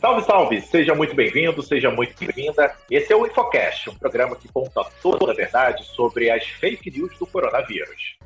Salve, 0.00 0.24
salve! 0.24 0.60
Seja 0.62 0.94
muito 0.94 1.14
bem-vindo, 1.14 1.62
seja 1.62 1.90
muito 1.90 2.14
bem-vinda. 2.18 2.74
Esse 2.90 3.12
é 3.12 3.16
o 3.16 3.26
Infocast, 3.26 3.90
um 3.90 3.94
programa 3.94 4.34
que 4.34 4.48
conta 4.48 4.82
toda 5.02 5.30
a 5.30 5.34
verdade 5.34 5.84
sobre 5.84 6.30
as 6.30 6.42
fake 6.42 6.90
news 6.90 7.18
do 7.18 7.26
coronavírus. 7.26 8.16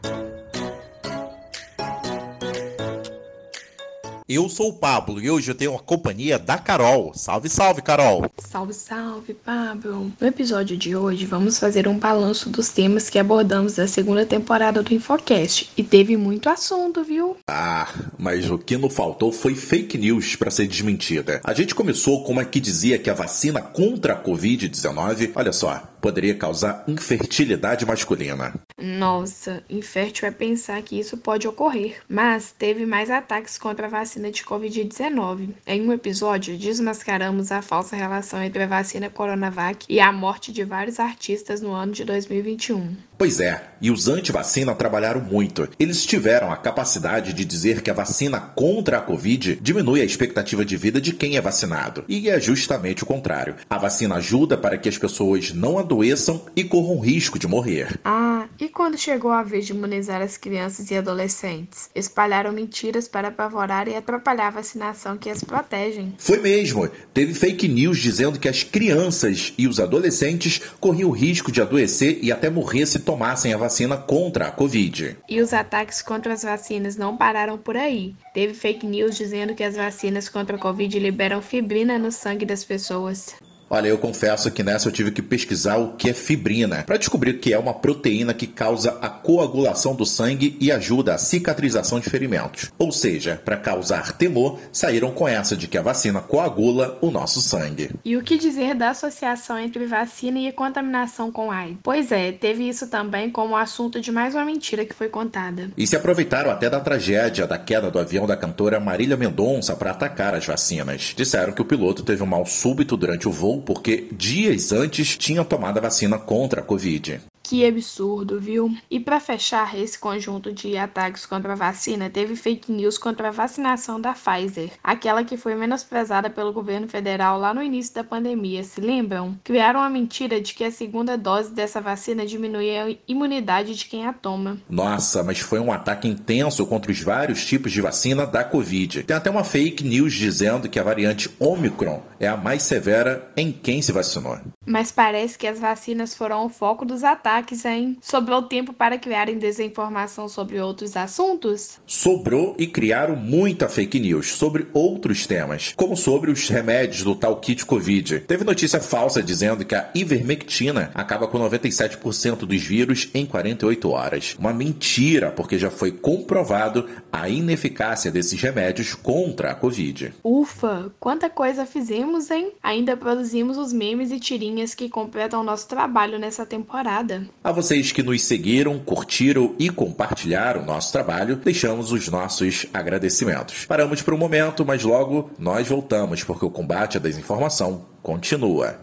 Eu 4.35 4.49
sou 4.49 4.71
o 4.71 4.73
Pablo 4.73 5.21
e 5.21 5.31
hoje 5.31 5.53
eu 5.53 5.55
tenho 5.55 5.77
a 5.77 5.79
companhia 5.79 6.41
da 6.41 6.59
Carol. 6.59 7.13
Salve, 7.15 7.49
salve, 7.49 7.81
Carol! 7.81 8.29
Salve, 8.39 8.75
salve, 8.75 9.33
Pablo! 9.33 10.11
No 10.21 10.27
episódio 10.27 10.77
de 10.77 10.97
hoje 10.97 11.25
vamos 11.25 11.57
fazer 11.57 11.87
um 11.87 11.97
balanço 11.97 12.51
dos 12.51 12.69
temas 12.71 13.09
que 13.09 13.17
abordamos 13.17 13.77
da 13.77 13.87
segunda 13.87 14.27
temporada 14.27 14.83
do 14.83 14.93
Infocast. 14.93 15.71
E 15.77 15.85
teve 15.85 16.17
muito 16.17 16.49
assunto, 16.49 17.05
viu? 17.05 17.37
Ah, 17.49 17.89
mas 18.19 18.51
o 18.51 18.59
que 18.59 18.77
não 18.77 18.91
faltou 18.91 19.31
foi 19.31 19.55
fake 19.55 19.97
news 19.97 20.35
para 20.35 20.51
ser 20.51 20.67
desmentida. 20.67 21.41
A 21.45 21.55
gente 21.55 21.73
começou 21.73 22.25
com 22.25 22.33
uma 22.33 22.45
que 22.45 22.59
dizia 22.59 22.99
que 22.99 23.11
a 23.11 23.15
vacina 23.15 23.63
contra 23.63 24.15
a 24.15 24.21
Covid-19, 24.21 25.31
olha 25.33 25.53
só, 25.53 25.81
poderia 26.01 26.35
causar 26.35 26.83
infertilidade 26.89 27.87
masculina. 27.87 28.53
Nossa, 28.81 29.63
infértil 29.71 30.27
é 30.27 30.31
pensar 30.31 30.83
que 30.83 30.99
isso 30.99 31.17
pode 31.17 31.47
ocorrer. 31.47 31.99
Mas 32.09 32.53
teve 32.57 32.85
mais 32.85 33.09
ataques 33.11 33.57
contra 33.57 33.87
a 33.87 33.91
vacina 33.91 34.31
de 34.31 34.43
Covid-19. 34.43 35.51
Em 35.67 35.83
um 35.83 35.93
episódio, 35.93 36.59
desmascaramos 36.59 37.53
a 37.53 37.63
falsa 37.63 37.95
relação 37.95 38.43
entre 38.43 38.65
a 38.65 38.67
vacina 38.67 39.09
Coronavac 39.09 39.87
e 39.89 40.01
a 40.01 40.11
morte 40.11 40.53
de 40.53 40.65
vários 40.65 40.99
artistas 40.99 41.61
no 41.61 41.73
ano 41.73 41.93
de 41.93 42.05
2021. 42.05 42.97
Pois 43.17 43.39
é, 43.39 43.63
e 43.81 43.93
os 43.93 44.09
anti-vacina 44.09 44.75
trabalharam 44.75 45.21
muito. 45.21 45.69
Eles 45.79 46.05
tiveram 46.05 46.53
a 46.53 46.57
capacidade 46.57 47.33
de 47.33 47.45
dizer 47.45 47.81
que 47.81 47.91
a 47.91 47.95
vacina 47.95 48.41
contra 48.41 48.99
a 48.99 49.01
Covid 49.01 49.57
diminui 49.63 50.01
a 50.01 50.05
expectativa 50.05 50.65
de 50.65 50.77
vida 50.77 51.01
de 51.01 51.13
quem 51.13 51.37
é 51.37 51.41
vacinado. 51.41 52.05
E 52.09 52.29
é 52.29 52.41
justamente 52.41 53.05
o 53.05 53.07
contrário. 53.07 53.55
A 53.71 53.79
vacina 53.79 54.17
ajuda 54.17 54.59
para 54.59 54.77
que 54.77 54.89
as 54.89 54.99
pessoas 54.99 55.53
não 55.53 55.79
adoeçam 55.79 56.45
e 56.57 56.65
corram 56.65 56.99
risco 56.99 57.39
de 57.39 57.47
morrer. 57.47 58.01
Ah, 58.05 58.24
e 58.59 58.69
quando 58.69 58.97
chegou 58.97 59.31
a 59.33 59.43
vez 59.43 59.67
de 59.67 59.73
imunizar 59.73 60.23
as 60.23 60.37
crianças 60.37 60.91
e 60.91 60.97
adolescentes? 60.97 61.91
Espalharam 61.95 62.53
mentiras 62.53 63.09
para 63.09 63.29
apavorar 63.29 63.89
e 63.89 63.97
atrapalhar 63.97 64.49
a 64.49 64.51
vacinação 64.51 65.17
que 65.17 65.29
as 65.29 65.43
protegem. 65.43 66.15
Foi 66.19 66.39
mesmo. 66.39 66.89
Teve 67.13 67.35
fake 67.35 67.69
news 67.69 67.99
dizendo 67.99 68.39
que 68.39 68.49
as 68.49 68.63
crianças 68.63 69.53
e 69.59 69.67
os 69.67 69.81
adolescentes 69.81 70.61
corriam 70.81 71.11
o 71.11 71.13
risco 71.13 71.51
de 71.51 71.61
adoecer 71.61 72.19
e 72.23 72.31
até 72.31 72.49
morrer 72.49 72.87
se 72.87 73.01
tomassem 73.01 73.53
a 73.53 73.59
vacina 73.59 73.97
contra 73.97 74.49
a 74.49 74.51
Covid. 74.51 75.17
E 75.29 75.41
os 75.41 75.53
ataques 75.53 76.03
contra 76.03 76.33
as 76.33 76.43
vacinas 76.43 76.97
não 76.97 77.17
pararam 77.17 77.59
por 77.59 77.77
aí. 77.77 78.15
Teve 78.33 78.55
fake 78.55 78.87
news 78.87 79.17
dizendo 79.17 79.55
que 79.55 79.65
as 79.65 79.77
vacinas 79.77 80.29
contra 80.29 80.57
a 80.57 80.61
Covid 80.61 80.99
liberam 80.99 81.43
fibrina 81.43 81.99
no 81.99 82.13
sangue 82.13 82.47
das 82.47 82.65
pessoas. 82.65 83.35
Olha, 83.75 83.89
eu 83.89 83.99
confesso 83.99 84.53
que 84.53 84.63
nessa 84.63 84.87
eu 84.87 84.93
tive 84.93 85.11
que 85.11 85.21
pesquisar 85.21 85.79
o 85.79 85.95
que 85.95 86.11
é 86.11 86.15
fibrina, 86.15 86.85
para 86.85 86.97
descobrir 86.97 87.41
que 87.41 87.53
é 87.53 87.59
uma 87.59 87.75
proteína 87.75 88.33
que 88.33 88.47
causa 88.47 88.97
a 89.03 89.09
coagulação 89.09 89.97
do 89.97 90.07
sangue 90.07 90.57
e 90.61 90.71
ajuda 90.71 91.13
a 91.13 91.19
cicatrização 91.19 91.99
de 91.99 92.09
ferimentos. 92.09 92.71
Ou 92.79 92.93
seja, 92.93 93.43
para 93.45 93.57
causar 93.57 94.13
temor, 94.13 94.61
saíram 94.71 95.11
com 95.11 95.27
essa 95.27 95.57
de 95.57 95.67
que 95.67 95.77
a 95.77 95.83
vacina 95.83 96.21
coagula 96.21 96.97
o 97.01 97.11
nosso 97.11 97.41
sangue. 97.41 97.91
E 98.05 98.17
o 98.17 98.23
que 98.23 98.39
dizer 98.39 98.77
da 98.77 98.91
associação 98.91 99.59
entre 99.59 99.87
vacina 99.87 100.39
e 100.39 100.53
contaminação 100.53 101.33
com 101.33 101.51
AIDS? 101.51 101.79
Pois 101.83 102.13
é, 102.13 102.31
teve 102.31 102.69
isso 102.69 102.87
também 102.87 103.29
como 103.29 103.57
assunto 103.57 104.01
de 104.01 104.13
mais 104.13 104.37
uma 104.37 104.45
mentira 104.45 104.85
que 104.85 104.95
foi 104.95 105.09
contada. 105.09 105.73
E 105.77 105.85
se 105.85 105.97
aproveitaram 105.97 106.49
até 106.49 106.71
da 106.71 106.79
tragédia 106.79 107.45
da 107.45 107.59
queda 107.59 107.91
do 107.91 107.99
avião 107.99 108.25
da 108.25 108.37
cantora 108.37 108.79
Marília 108.79 109.17
Mendonça 109.17 109.75
para 109.75 109.91
atacar 109.91 110.33
as 110.33 110.47
vacinas. 110.47 111.13
Disseram 111.17 111.53
que 111.53 111.63
o 111.63 111.65
piloto 111.65 112.05
teve 112.05 112.23
um 112.23 112.27
mal 112.27 112.47
súbito 112.47 112.97
durante 112.97 113.27
o 113.27 113.33
voo 113.33 113.64
porque 113.65 114.09
dias 114.13 114.73
antes 114.73 115.17
tinha 115.17 115.45
tomado 115.45 115.79
a 115.79 115.83
vacina 115.83 116.19
contra 116.19 116.61
a 116.61 116.65
Covid. 116.65 117.21
Que 117.45 117.67
absurdo, 117.67 118.41
viu? 118.41 118.75
E 118.91 118.99
para 118.99 119.21
fechar 119.21 119.79
esse 119.79 119.99
conjunto 119.99 120.51
de 120.51 120.79
ataques 120.79 121.27
contra 121.27 121.53
a 121.53 121.57
vacina, 121.57 122.09
teve 122.09 122.35
fake 122.35 122.73
news 122.73 122.97
contra 122.97 123.29
a 123.29 123.31
vacinação 123.31 124.01
da 124.01 124.15
Pfizer, 124.15 124.71
aquela 124.83 125.23
que 125.23 125.37
foi 125.37 125.55
menosprezada 125.55 126.31
pelo 126.31 126.55
governo 126.55 126.89
federal 126.89 127.39
lá 127.39 127.53
no 127.53 127.63
início 127.63 127.95
da 127.95 128.03
pandemia, 128.03 128.65
se 128.65 128.81
lembram? 128.81 129.39
Criaram 129.45 129.81
a 129.81 129.91
mentira 129.91 130.41
de 130.41 130.55
que 130.55 130.65
a 130.65 130.71
segunda 130.71 131.19
dose 131.19 131.53
dessa 131.53 131.83
vacina 131.83 132.25
diminuía 132.25 132.87
a 132.87 132.97
imunidade 133.07 133.75
de 133.75 133.85
quem 133.85 134.07
a 134.07 134.13
toma. 134.15 134.57
Nossa, 134.69 135.23
mas 135.23 135.39
foi 135.39 135.61
um 135.61 135.71
ataque 135.71 136.09
intenso 136.09 136.67
contra 136.67 136.91
os 136.91 137.01
vários 137.03 137.45
tipos 137.45 137.71
de 137.71 137.83
vacina 137.83 138.27
da 138.27 138.43
Covid. 138.43 139.03
Tem 139.03 139.15
até 139.15 139.29
uma 139.29 139.45
fake 139.45 139.85
news 139.85 140.15
dizendo 140.15 140.67
que 140.67 140.79
a 140.79 140.83
variante 140.83 141.31
Omicron 141.39 142.03
é 142.19 142.27
a 142.27 142.39
mais 142.39 142.63
severa 142.63 143.31
em 143.37 143.53
quem 143.53 143.83
se 143.83 143.93
vacinou. 143.93 144.39
Mas 144.67 144.91
parece 144.91 145.39
que 145.39 145.47
as 145.47 145.59
vacinas 145.59 146.15
foram 146.15 146.47
o 146.47 146.49
foco 146.49 146.85
dos 146.85 147.05
ataques, 147.05 147.65
hein? 147.65 147.97
Sobrou 148.01 148.43
tempo 148.43 148.73
para 148.73 148.99
criarem 148.99 149.39
desinformação 149.39 150.29
sobre 150.29 150.61
outros 150.61 150.97
assuntos? 150.97 151.79
Sobrou 151.87 152.55
e 152.59 152.67
criaram 152.67 153.17
muita 153.17 153.69
fake 153.69 154.01
news 154.01 154.33
sobre 154.33 154.67
outros 154.73 155.27
temas, 155.27 155.73
como 155.77 155.97
sobre 155.97 156.31
os 156.31 156.49
remédios 156.49 157.03
do 157.03 157.15
tal 157.15 157.37
kit 157.37 157.65
Covid. 157.65 158.21
Teve 158.21 158.45
notícia 158.45 158.81
falsa 158.81 159.23
dizendo 159.23 159.65
que 159.65 159.75
a 159.75 159.91
ivermectina 159.95 160.91
acaba 160.95 161.29
com 161.29 161.39
97% 161.39 162.39
dos 162.39 162.63
vírus 162.63 163.09
em 163.15 163.27
48 163.27 163.91
horas. 163.91 164.37
Uma 164.39 164.53
mentira, 164.53 165.31
porque 165.31 165.59
já 165.59 165.71
foi 165.71 165.91
comprovado 165.93 166.89
a 167.13 167.29
ineficácia 167.29 168.11
desses 168.11 168.41
remédios 168.41 168.95
contra 168.95 169.51
a 169.51 169.55
Covid. 169.55 170.15
Ufa, 170.23 170.93
quanta 170.99 171.29
coisa 171.29 171.67
fizemos, 171.67 172.31
hein? 172.31 172.53
Ainda 172.63 172.97
produzimos 172.97 173.57
os 173.57 173.73
memes 173.73 174.11
e 174.11 174.19
tirinhas 174.55 174.75
que 174.75 174.89
completam 174.89 175.41
o 175.41 175.45
nosso 175.45 175.67
trabalho 175.67 176.19
nessa 176.19 176.47
temporada. 176.47 177.27
A 177.43 177.51
vocês 177.51 177.91
que 177.91 178.03
nos 178.03 178.23
seguiram, 178.23 178.79
curtiram 178.79 179.55
e 179.59 179.69
compartilharam 179.69 180.63
o 180.63 180.65
nosso 180.65 180.93
trabalho, 180.93 181.37
deixamos 181.37 181.91
os 181.91 182.09
nossos 182.09 182.67
agradecimentos. 182.73 183.65
Paramos 183.67 184.01
por 184.01 184.15
um 184.15 184.19
momento, 184.19 184.65
mas 184.65 184.85
logo 184.85 185.31
nós 185.39 185.67
voltamos, 185.67 186.23
porque 186.23 186.45
o 186.45 186.51
combate 186.51 186.97
à 186.97 187.01
desinformação 187.01 187.87
continua. 188.03 188.79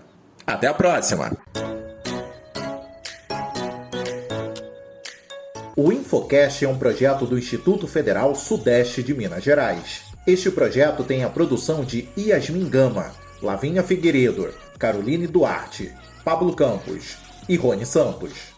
Até 0.46 0.68
a 0.68 0.74
próxima! 0.74 1.32
O 5.76 5.92
Infocast 5.92 6.66
é 6.66 6.68
um 6.68 6.78
projeto 6.78 7.26
do 7.26 7.38
Instituto 7.38 7.88
Federal 7.88 8.36
Sudeste 8.36 9.02
de 9.02 9.14
Minas 9.14 9.44
Gerais. 9.44 10.02
Este 10.28 10.52
projeto 10.52 11.04
tem 11.04 11.24
a 11.24 11.30
produção 11.30 11.84
de 11.84 12.08
Yasmin 12.18 12.70
Gama, 12.70 13.12
Lavinha 13.42 13.82
Figueiredo, 13.82 14.54
Caroline 14.82 15.28
Duarte, 15.28 15.94
Pablo 16.24 16.56
Campos 16.56 17.16
e 17.48 17.56
Rony 17.56 17.86
Santos. 17.86 18.51